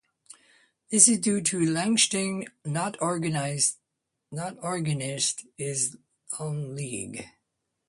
[0.89, 3.77] This is due to Liechtenstein not organising
[5.59, 5.95] its
[6.39, 7.23] own league.